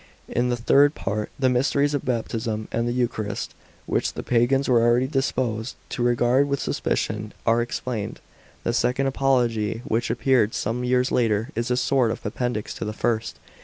In 0.27 0.49
the 0.49 0.57
third 0.57 0.95
part, 0.95 1.29
the 1.37 1.47
mysteries 1.47 1.93
of 1.93 2.03
baptism 2.03 2.67
and 2.71 2.87
the 2.87 2.91
eucharist, 2.91 3.53
which 3.85 4.13
the 4.13 4.23
pagans 4.23 4.67
were 4.67 4.83
always 4.83 5.07
disposed 5.11 5.75
to 5.89 6.01
regard 6.01 6.47
with 6.47 6.59
suspicion, 6.59 7.33
are 7.45 7.61
explained. 7.61 8.19
The 8.63 8.73
second 8.73 9.05
Apology, 9.05 9.83
which 9.85 10.09
appeared 10.09 10.55
some 10.55 10.83
years 10.83 11.11
later, 11.11 11.49
is 11.53 11.69
a 11.69 11.77
sort 11.77 12.09
of 12.09 12.25
appendix 12.25 12.73
to 12.73 12.83
the 12.83 12.93
first. 12.93 13.37